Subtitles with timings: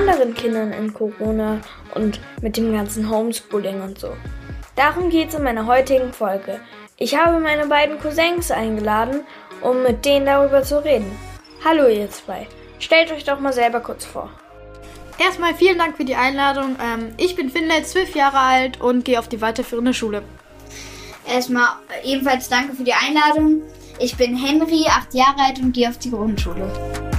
[0.00, 1.60] anderen Kindern in Corona
[1.94, 4.16] und mit dem ganzen Homeschooling und so?
[4.76, 6.60] Darum geht's in meiner heutigen Folge.
[6.96, 9.22] Ich habe meine beiden Cousins eingeladen,
[9.60, 11.10] um mit denen darüber zu reden.
[11.64, 12.46] Hallo ihr zwei.
[12.78, 14.30] Stellt euch doch mal selber kurz vor.
[15.18, 16.76] Erstmal vielen Dank für die Einladung.
[16.82, 20.22] Ähm, ich bin Finlay, zwölf Jahre alt und gehe auf die weiterführende Schule.
[21.28, 21.68] Erstmal
[22.04, 23.62] ebenfalls danke für die Einladung.
[23.98, 27.09] Ich bin Henry, acht Jahre alt und gehe auf die Grundschule.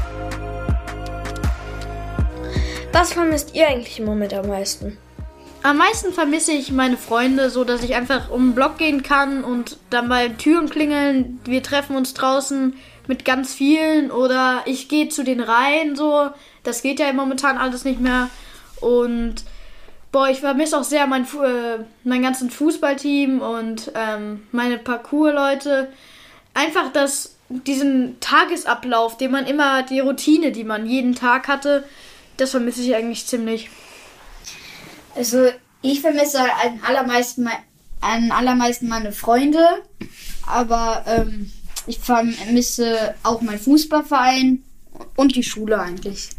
[2.93, 4.97] Was vermisst ihr eigentlich im Moment am meisten?
[5.63, 9.43] Am meisten vermisse ich meine Freunde, so dass ich einfach um den Block gehen kann
[9.43, 11.39] und dann bei Türen klingeln.
[11.45, 12.73] Wir treffen uns draußen
[13.07, 16.29] mit ganz vielen oder ich gehe zu den Reihen so.
[16.63, 18.29] Das geht ja momentan alles nicht mehr.
[18.81, 19.35] Und
[20.11, 25.87] boah, ich vermisse auch sehr mein, äh, mein ganzen Fußballteam und ähm, meine Parcours-Leute.
[26.53, 31.85] Einfach das, diesen Tagesablauf, den man immer, die Routine, die man jeden Tag hatte,
[32.37, 33.69] das vermisse ich eigentlich ziemlich.
[35.15, 35.49] Also
[35.81, 37.47] ich vermisse am allermeisten,
[38.01, 39.65] am allermeisten meine Freunde,
[40.45, 41.51] aber ähm,
[41.87, 44.63] ich vermisse auch meinen Fußballverein
[45.15, 46.29] und die Schule eigentlich.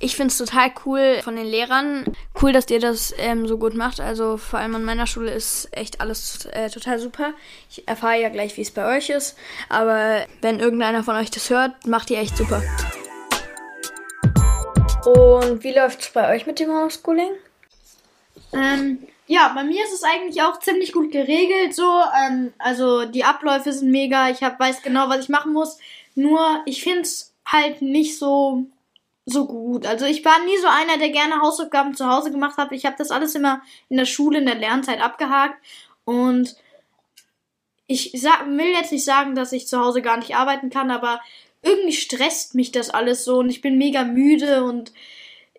[0.00, 2.04] Ich finde es total cool von den Lehrern.
[2.40, 4.00] Cool, dass ihr das ähm, so gut macht.
[4.00, 7.32] Also vor allem an meiner Schule ist echt alles äh, total super.
[7.70, 9.36] Ich erfahre ja gleich, wie es bei euch ist.
[9.68, 12.62] Aber wenn irgendeiner von euch das hört, macht ihr echt super.
[15.06, 17.30] Und wie läuft es bei euch mit dem Homeschooling?
[18.52, 22.00] Ähm, ja, bei mir ist es eigentlich auch ziemlich gut geregelt so.
[22.26, 24.30] Ähm, also die Abläufe sind mega.
[24.30, 25.78] Ich hab, weiß genau, was ich machen muss.
[26.14, 28.66] Nur ich finde es halt nicht so
[29.26, 29.86] so gut.
[29.86, 32.72] Also ich war nie so einer, der gerne Hausaufgaben zu Hause gemacht hat.
[32.72, 35.56] Ich habe das alles immer in der Schule, in der Lernzeit abgehakt.
[36.04, 36.56] Und
[37.86, 41.20] ich sag, will jetzt nicht sagen, dass ich zu Hause gar nicht arbeiten kann, aber
[41.64, 44.92] irgendwie stresst mich das alles so und ich bin mega müde und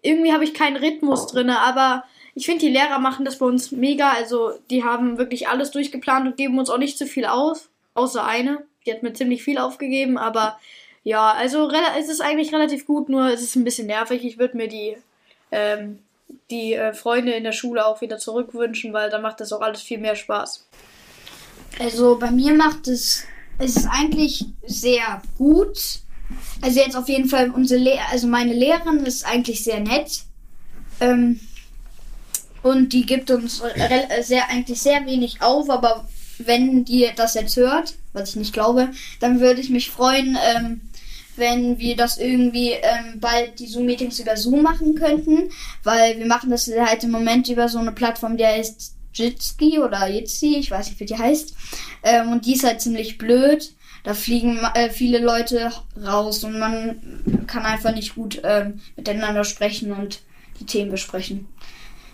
[0.02, 1.50] irgendwie habe ich keinen Rhythmus drin.
[1.50, 2.04] Aber
[2.36, 4.12] ich finde, die Lehrer machen das bei uns mega.
[4.12, 7.70] Also die haben wirklich alles durchgeplant und geben uns auch nicht zu viel aus.
[7.94, 8.64] Außer eine.
[8.86, 10.60] Die hat mir ziemlich viel aufgegeben, aber
[11.04, 14.24] ja, also es ist eigentlich relativ gut, nur es ist ein bisschen nervig.
[14.24, 14.98] Ich würde mir die,
[15.52, 16.00] ähm,
[16.52, 19.82] die äh, Freunde in der Schule auch wieder zurückwünschen, weil da macht das auch alles
[19.82, 20.68] viel mehr Spaß.
[21.80, 23.26] Also bei mir macht es,
[23.58, 25.78] es ist eigentlich sehr gut.
[26.62, 30.24] Also jetzt auf jeden Fall unsere Le also meine Lehrerin ist eigentlich sehr nett.
[31.00, 31.40] Ähm,
[32.64, 33.62] und die gibt uns
[34.22, 36.08] sehr eigentlich sehr wenig auf, aber
[36.40, 38.90] wenn die das jetzt hört, was ich nicht glaube,
[39.20, 40.82] dann würde ich mich freuen, ähm,
[41.36, 45.50] wenn wir das irgendwie ähm, bald die Zoom-Meetings über Zoom machen könnten,
[45.84, 50.08] weil wir machen das halt im Moment über so eine Plattform, die heißt Jitski oder
[50.08, 51.56] Jitsi, ich weiß nicht, wie die heißt.
[52.04, 53.74] Ähm, und die ist halt ziemlich blöd.
[54.04, 59.92] Da fliegen äh, viele Leute raus und man kann einfach nicht gut ähm, miteinander sprechen
[59.92, 60.22] und
[60.60, 61.48] die Themen besprechen.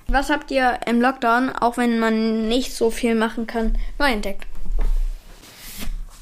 [0.07, 4.47] Was habt ihr im Lockdown, auch wenn man nicht so viel machen kann, neu entdeckt?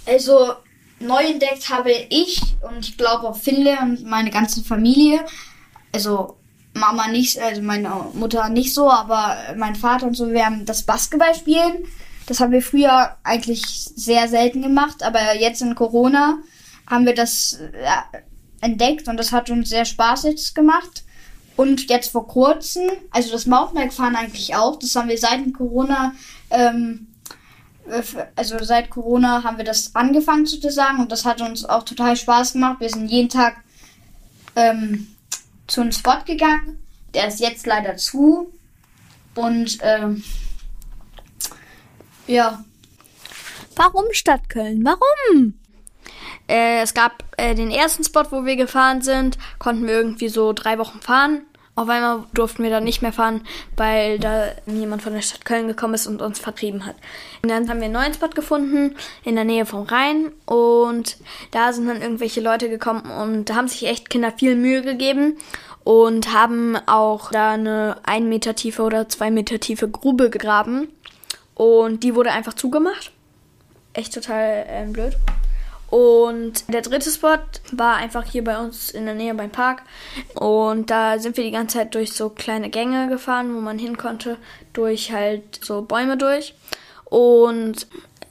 [0.07, 0.53] Also
[1.00, 5.19] neu entdeckt habe ich und ich glaube auch Finlay und meine ganze Familie.
[5.91, 6.38] Also
[6.79, 10.84] Mama nicht, also meine Mutter nicht so, aber mein Vater und so, wir haben das
[10.84, 11.85] Basketballspielen.
[12.25, 16.38] Das haben wir früher eigentlich sehr selten gemacht, aber jetzt in Corona
[16.88, 18.18] haben wir das äh,
[18.62, 21.03] entdeckt und das hat uns sehr Spaß jetzt gemacht.
[21.56, 26.13] Und jetzt vor kurzem, also das Mountainbike fahren eigentlich auch, das haben wir seit Corona
[26.50, 27.07] ähm,
[27.89, 28.03] äh,
[28.35, 32.53] also seit Corona haben wir das angefangen sozusagen und das hat uns auch total Spaß
[32.53, 32.79] gemacht.
[32.79, 33.57] Wir sind jeden Tag
[34.56, 35.07] ähm,
[35.69, 36.80] zu einem Spot gegangen.
[37.13, 38.52] Der ist jetzt leider zu.
[39.35, 40.24] Und ähm,
[42.28, 42.63] ja.
[43.75, 44.84] Warum Stadtköln?
[44.84, 45.53] Warum?
[46.47, 50.52] Äh, es gab äh, den ersten Spot, wo wir gefahren sind, konnten wir irgendwie so
[50.52, 51.45] drei Wochen fahren.
[51.79, 53.39] Auf einmal durften wir dann nicht mehr fahren,
[53.77, 56.97] weil da jemand von der Stadt Köln gekommen ist und uns vertrieben hat.
[57.41, 61.15] Und dann haben wir einen neuen Spot gefunden in der Nähe vom Rhein und
[61.51, 65.37] da sind dann irgendwelche Leute gekommen und da haben sich echt Kinder viel Mühe gegeben
[65.85, 70.89] und haben auch da eine ein Meter tiefe oder zwei Meter tiefe Grube gegraben
[71.55, 73.13] und die wurde einfach zugemacht.
[73.93, 75.15] Echt total äh, blöd.
[75.89, 77.39] Und der dritte Spot
[77.71, 79.81] war einfach hier bei uns in der Nähe beim Park.
[80.36, 83.97] Und da sind wir die ganze Zeit durch so kleine Gänge gefahren, wo man hin
[83.97, 84.38] konnte,
[84.74, 86.53] durch halt so Bäume durch.
[87.06, 87.88] Und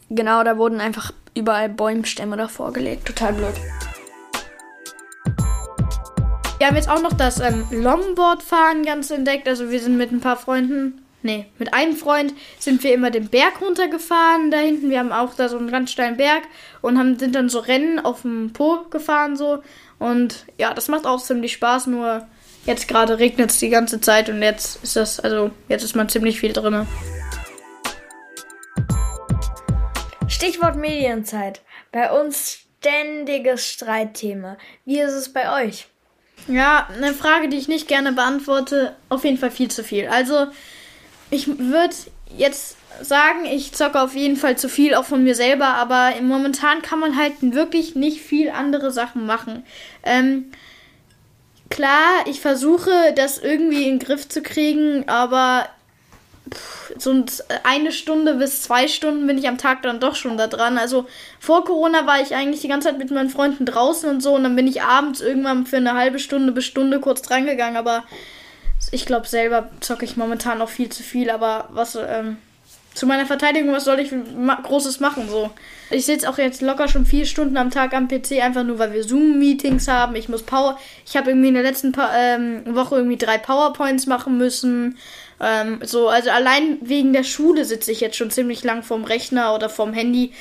[0.08, 3.06] genau, da wurden einfach überall Bäumstämme davor gelegt.
[3.06, 3.54] Total blöd.
[6.58, 9.48] Wir haben jetzt auch noch das ähm, Longboardfahren ganz entdeckt.
[9.48, 13.28] Also wir sind mit ein paar Freunden Nee, mit einem Freund sind wir immer den
[13.28, 14.90] Berg runtergefahren da hinten.
[14.90, 16.42] Wir haben auch da so einen ganz steilen Berg
[16.80, 19.62] und haben, sind dann so Rennen auf dem Po gefahren so.
[19.98, 22.26] Und ja, das macht auch ziemlich Spaß, nur
[22.66, 26.08] jetzt gerade regnet es die ganze Zeit und jetzt ist das, also jetzt ist man
[26.08, 26.86] ziemlich viel drin.
[30.28, 31.62] Stichwort Medienzeit.
[31.90, 34.56] Bei uns ständiges Streitthema.
[34.84, 35.88] Wie ist es bei euch?
[36.46, 40.06] Ja, eine Frage, die ich nicht gerne beantworte, auf jeden Fall viel zu viel.
[40.06, 40.46] Also,
[41.30, 41.94] ich würde
[42.36, 46.82] jetzt sagen, ich zocke auf jeden Fall zu viel, auch von mir selber, aber momentan
[46.82, 49.64] kann man halt wirklich nicht viel andere Sachen machen.
[50.02, 50.50] Ähm,
[51.70, 55.68] klar, ich versuche das irgendwie in den Griff zu kriegen, aber
[56.52, 57.24] pff, so
[57.62, 60.78] eine Stunde bis zwei Stunden bin ich am Tag dann doch schon da dran.
[60.78, 61.06] Also
[61.38, 64.42] vor Corona war ich eigentlich die ganze Zeit mit meinen Freunden draußen und so und
[64.42, 68.04] dann bin ich abends irgendwann für eine halbe Stunde bis Stunde kurz dran gegangen, aber
[68.90, 72.38] ich glaube selber zocke ich momentan noch viel zu viel, aber was ähm,
[72.94, 75.28] zu meiner Verteidigung, was soll ich ma Großes machen?
[75.28, 75.50] So.
[75.90, 78.92] Ich sitze auch jetzt locker schon vier Stunden am Tag am PC, einfach nur weil
[78.92, 80.16] wir Zoom-Meetings haben.
[80.16, 80.78] Ich muss Power.
[81.06, 84.98] Ich habe irgendwie in der letzten pa ähm, Woche irgendwie drei PowerPoints machen müssen.
[85.40, 89.54] Ähm, so, also allein wegen der Schule sitze ich jetzt schon ziemlich lang vorm Rechner
[89.54, 90.32] oder vorm Handy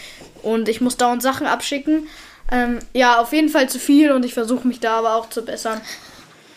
[0.42, 2.08] und ich muss dauernd Sachen abschicken.
[2.52, 5.44] Ähm, ja, auf jeden Fall zu viel und ich versuche mich da aber auch zu
[5.44, 5.80] bessern.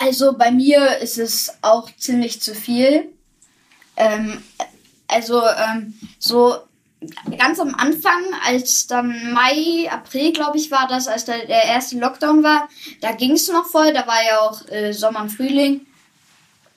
[0.02, 3.12] Also bei mir ist es auch ziemlich zu viel.
[3.96, 4.42] Ähm,
[5.08, 6.56] also ähm, so
[7.36, 11.98] ganz am Anfang, als dann Mai, April, glaube ich, war das, als der, der erste
[11.98, 12.70] Lockdown war,
[13.02, 13.92] da ging es noch voll.
[13.92, 15.86] Da war ja auch äh, Sommer und Frühling.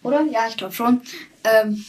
[0.03, 0.23] Oder?
[0.23, 1.01] Ja, ich glaube schon.
[1.45, 1.85] Ähm,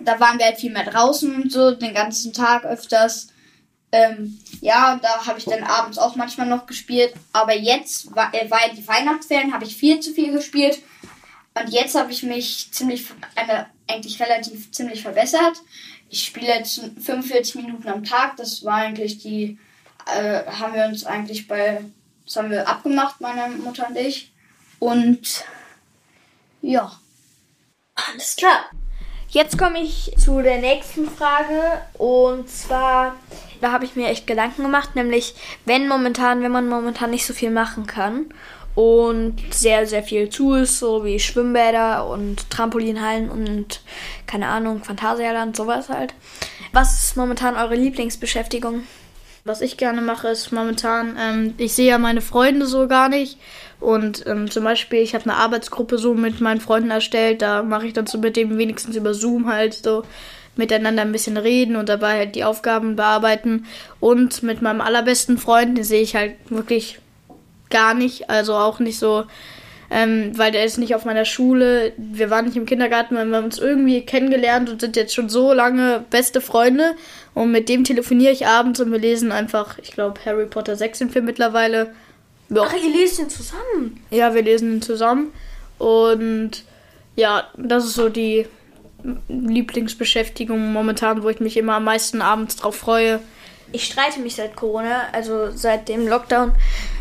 [0.00, 3.28] da waren wir halt viel mehr draußen und so, den ganzen Tag öfters.
[3.92, 7.14] Ähm, ja, da habe ich dann abends auch manchmal noch gespielt.
[7.32, 10.82] Aber jetzt, äh, war die Weihnachtsferien, habe ich viel zu viel gespielt.
[11.54, 15.56] Und jetzt habe ich mich ziemlich, eine, eigentlich relativ ziemlich verbessert.
[16.10, 18.36] Ich spiele jetzt 45 Minuten am Tag.
[18.36, 19.58] Das war eigentlich die,
[20.06, 21.82] äh, haben wir uns eigentlich bei,
[22.24, 24.32] das haben wir abgemacht, meine Mutter und ich.
[24.78, 25.44] Und
[26.60, 26.92] ja.
[27.94, 28.66] Alles klar.
[29.28, 33.16] Jetzt komme ich zu der nächsten Frage und zwar,
[33.60, 37.34] da habe ich mir echt Gedanken gemacht, nämlich wenn momentan, wenn man momentan nicht so
[37.34, 38.26] viel machen kann
[38.74, 43.80] und sehr, sehr viel zu ist, so wie Schwimmbäder und Trampolinhallen und
[44.26, 46.14] keine Ahnung, Phantasialand, sowas halt.
[46.72, 48.82] Was ist momentan eure Lieblingsbeschäftigung?
[49.44, 53.38] Was ich gerne mache, ist momentan, ähm, ich sehe ja meine Freunde so gar nicht.
[53.80, 57.42] Und ähm, zum Beispiel, ich habe eine Arbeitsgruppe so mit meinen Freunden erstellt.
[57.42, 60.02] Da mache ich dann so mit dem wenigstens über Zoom halt so
[60.56, 63.66] miteinander ein bisschen reden und dabei halt die Aufgaben bearbeiten.
[64.00, 66.98] Und mit meinem allerbesten Freund, den sehe ich halt wirklich
[67.70, 68.30] gar nicht.
[68.30, 69.24] Also auch nicht so,
[69.90, 71.92] ähm, weil der ist nicht auf meiner Schule.
[71.96, 75.28] Wir waren nicht im Kindergarten, weil wir haben uns irgendwie kennengelernt und sind jetzt schon
[75.28, 76.94] so lange beste Freunde.
[77.34, 80.98] Und mit dem telefoniere ich abends und wir lesen einfach, ich glaube, Harry Potter 6
[80.98, 81.92] sind wir mittlerweile.
[82.48, 82.62] Ja.
[82.64, 84.00] Ach, ihr lest ihn zusammen?
[84.10, 85.32] Ja, wir lesen ihn zusammen.
[85.78, 86.64] Und
[87.16, 88.46] ja, das ist so die
[89.28, 93.20] Lieblingsbeschäftigung momentan, wo ich mich immer am meisten abends drauf freue.
[93.72, 96.52] Ich streite mich seit Corona, also seit dem Lockdown,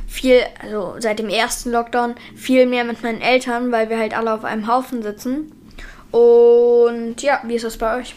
[0.07, 4.33] viel, also seit dem ersten Lockdown, viel mehr mit meinen Eltern, weil wir halt alle
[4.33, 5.51] auf einem Haufen sitzen.
[6.11, 8.15] Und ja, wie ist das bei euch?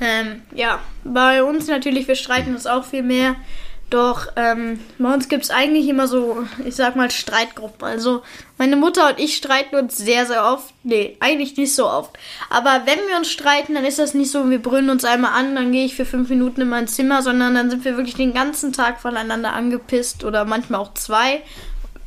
[0.00, 3.36] Ähm, ja, bei uns natürlich, wir streiten uns auch viel mehr.
[3.88, 7.86] Doch ähm, bei uns gibt es eigentlich immer so, ich sag mal, Streitgruppen.
[7.86, 8.22] Also
[8.58, 10.74] meine Mutter und ich streiten uns sehr, sehr oft.
[10.82, 12.18] Nee, eigentlich nicht so oft.
[12.50, 15.54] Aber wenn wir uns streiten, dann ist das nicht so, wir brüllen uns einmal an,
[15.54, 18.34] dann gehe ich für fünf Minuten in mein Zimmer, sondern dann sind wir wirklich den
[18.34, 21.42] ganzen Tag voneinander angepisst oder manchmal auch zwei.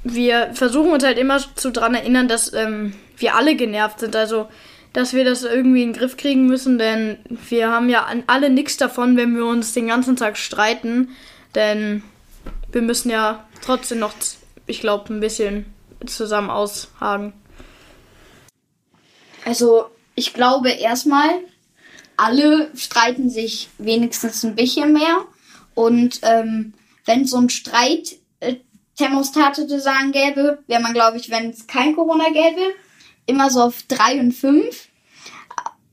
[0.03, 4.17] Wir versuchen uns halt immer zu dran erinnern, dass ähm, wir alle genervt sind.
[4.17, 4.48] Also
[4.91, 8.77] dass wir das irgendwie in den Griff kriegen müssen, denn wir haben ja alle nichts
[8.77, 11.09] davon, wenn wir uns den ganzen Tag streiten.
[11.55, 12.03] Denn
[12.71, 14.13] wir müssen ja trotzdem noch,
[14.67, 15.65] ich glaube, ein bisschen
[16.05, 17.33] zusammen aushagen.
[19.45, 21.29] Also, ich glaube erstmal,
[22.17, 25.25] alle streiten sich wenigstens ein bisschen mehr.
[25.73, 26.73] Und ähm,
[27.05, 28.55] wenn so ein Streit äh,
[28.97, 32.73] Thermostat sagen gäbe, wäre man, glaube ich, wenn es kein Corona gäbe,
[33.25, 34.89] immer so auf 3 und 5.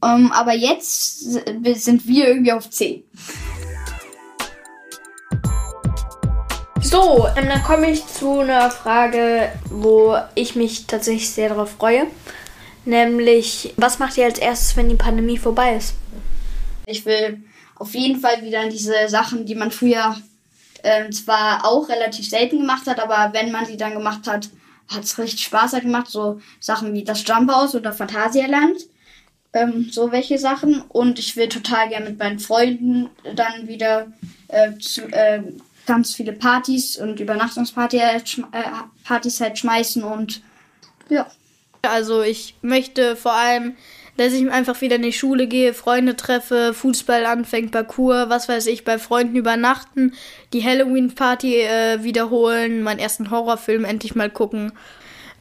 [0.02, 3.04] Ähm, aber jetzt sind wir irgendwie auf 10.
[6.86, 12.06] So, ähm, dann komme ich zu einer Frage, wo ich mich tatsächlich sehr darauf freue.
[12.84, 15.94] Nämlich, was macht ihr als erstes, wenn die Pandemie vorbei ist?
[16.86, 17.42] Ich will
[17.74, 20.16] auf jeden Fall wieder diese Sachen, die man früher
[20.84, 24.48] äh, zwar auch relativ selten gemacht hat, aber wenn man sie dann gemacht hat,
[24.86, 26.06] hat es richtig Spaß gemacht.
[26.06, 28.78] So Sachen wie das Jump House oder Phantasialand.
[29.54, 30.82] Ähm, so welche Sachen.
[30.82, 34.06] Und ich will total gerne mit meinen Freunden dann wieder
[34.46, 35.42] äh, zu, äh,
[35.86, 38.62] ganz viele Partys und Übernachtungspartys äh,
[39.04, 40.42] Partys halt schmeißen und
[41.08, 41.26] ja.
[41.82, 43.76] Also ich möchte vor allem,
[44.16, 48.66] dass ich einfach wieder in die Schule gehe, Freunde treffe, Fußball anfängt, Parkour, was weiß
[48.66, 50.14] ich, bei Freunden übernachten,
[50.52, 54.72] die Halloween-Party äh, wiederholen, meinen ersten Horrorfilm endlich mal gucken.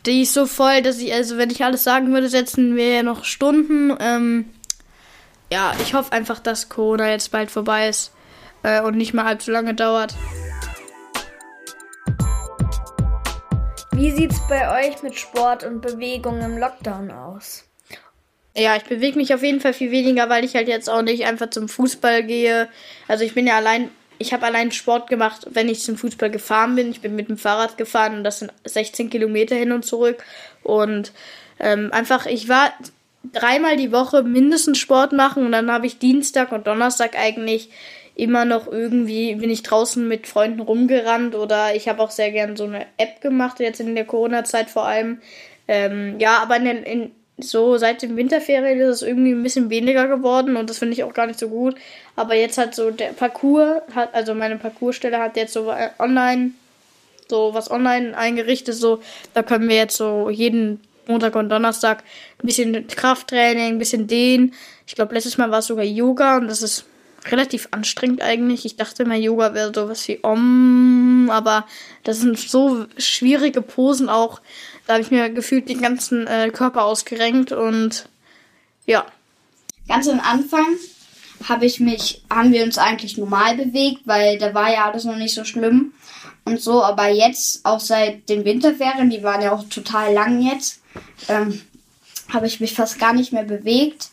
[0.05, 3.03] Die ist so voll, dass ich, also wenn ich alles sagen würde, setzen wir ja
[3.03, 3.95] noch Stunden.
[3.99, 4.45] Ähm,
[5.51, 8.11] ja, ich hoffe einfach, dass Corona jetzt bald vorbei ist
[8.65, 10.15] äh, und nicht mehr allzu lange dauert.
[13.91, 17.63] Wie sieht's bei euch mit Sport und Bewegung im Lockdown aus?
[18.57, 21.25] Ja, ich bewege mich auf jeden Fall viel weniger, weil ich halt jetzt auch nicht
[21.25, 22.67] einfach zum Fußball gehe.
[23.07, 26.75] Also ich bin ja allein, ich habe allein Sport gemacht, wenn ich zum Fußball gefahren
[26.75, 26.91] bin.
[26.91, 30.23] Ich bin mit dem Fahrrad gefahren und das sind 16 Kilometer hin und zurück.
[30.63, 31.11] Und
[31.59, 32.73] ähm, einfach, ich war
[33.33, 37.69] dreimal die Woche mindestens Sport machen und dann habe ich Dienstag und Donnerstag eigentlich
[38.15, 42.55] immer noch irgendwie, bin ich draußen mit Freunden rumgerannt oder ich habe auch sehr gern
[42.55, 45.19] so eine App gemacht, jetzt in der Corona-Zeit vor allem.
[45.67, 50.07] Ähm, ja, aber in, in, so seit dem Winterferien ist es irgendwie ein bisschen weniger
[50.07, 51.75] geworden und das finde ich auch gar nicht so gut.
[52.15, 56.51] Aber jetzt hat so der Parcours, hat, also meine Parcoursstelle hat jetzt so online,
[57.27, 59.01] so was online eingerichtet, so,
[59.33, 62.03] da können wir jetzt so jeden Montag und Donnerstag
[62.41, 64.53] ein bisschen Krafttraining, ein bisschen Dehnen.
[64.87, 66.85] Ich glaube, letztes Mal war es sogar Yoga und das ist
[67.31, 68.65] relativ anstrengend eigentlich.
[68.65, 71.65] Ich dachte immer, Yoga wäre sowas wie Om, aber
[72.03, 74.41] das sind so schwierige Posen auch.
[74.87, 78.07] Da habe ich mir gefühlt den ganzen äh, Körper ausgerenkt und
[78.85, 79.05] ja.
[79.87, 80.65] Ganz am Anfang
[81.47, 85.17] habe ich mich, haben wir uns eigentlich normal bewegt, weil da war ja alles noch
[85.17, 85.93] nicht so schlimm
[86.45, 86.83] und so.
[86.83, 90.81] Aber jetzt, auch seit den Winterferien, die waren ja auch total lang jetzt,
[91.27, 91.61] ähm,
[92.31, 94.09] habe ich mich fast gar nicht mehr bewegt.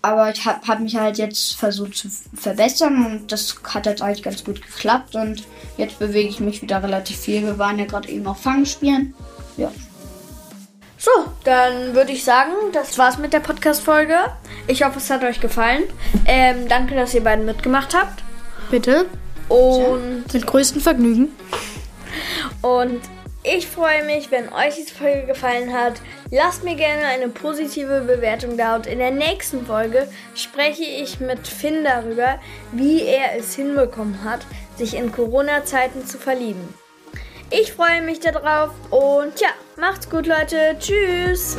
[0.00, 4.22] Aber ich habe hab mich halt jetzt versucht zu verbessern und das hat jetzt eigentlich
[4.22, 5.16] ganz gut geklappt.
[5.16, 5.42] Und
[5.76, 7.42] jetzt bewege ich mich wieder relativ viel.
[7.42, 9.14] Wir waren ja gerade eben auch Fangen spielen.
[9.56, 9.72] Ja.
[10.96, 11.10] So,
[11.44, 14.16] dann würde ich sagen, das war's mit der Podcast-Folge.
[14.66, 15.84] Ich hoffe, es hat euch gefallen.
[16.26, 18.22] Ähm, danke, dass ihr beiden mitgemacht habt.
[18.70, 19.06] Bitte.
[19.48, 21.28] Und mit größtem Vergnügen.
[22.62, 23.00] Und
[23.56, 25.94] ich freue mich, wenn euch diese Folge gefallen hat.
[26.30, 31.48] Lasst mir gerne eine positive Bewertung da und in der nächsten Folge spreche ich mit
[31.48, 32.38] Finn darüber,
[32.72, 34.40] wie er es hinbekommen hat,
[34.76, 36.74] sich in Corona-Zeiten zu verlieben.
[37.50, 40.76] Ich freue mich darauf und ja, macht's gut, Leute.
[40.78, 41.56] Tschüss.